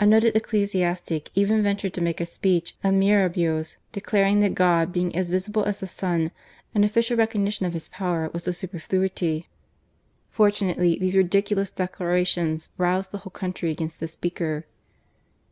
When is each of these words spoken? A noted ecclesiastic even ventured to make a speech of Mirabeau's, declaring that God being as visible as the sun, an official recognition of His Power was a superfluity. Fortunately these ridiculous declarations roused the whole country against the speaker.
A 0.00 0.04
noted 0.06 0.34
ecclesiastic 0.34 1.30
even 1.36 1.62
ventured 1.62 1.94
to 1.94 2.00
make 2.00 2.20
a 2.20 2.26
speech 2.26 2.74
of 2.82 2.92
Mirabeau's, 2.94 3.76
declaring 3.92 4.40
that 4.40 4.56
God 4.56 4.90
being 4.92 5.14
as 5.14 5.28
visible 5.28 5.62
as 5.64 5.78
the 5.78 5.86
sun, 5.86 6.32
an 6.74 6.82
official 6.82 7.16
recognition 7.16 7.64
of 7.66 7.72
His 7.74 7.86
Power 7.86 8.28
was 8.32 8.48
a 8.48 8.52
superfluity. 8.52 9.48
Fortunately 10.28 10.98
these 10.98 11.14
ridiculous 11.14 11.70
declarations 11.70 12.70
roused 12.78 13.12
the 13.12 13.18
whole 13.18 13.30
country 13.30 13.70
against 13.70 14.00
the 14.00 14.08
speaker. 14.08 14.64